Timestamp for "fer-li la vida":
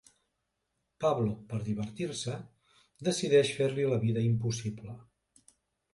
3.61-4.25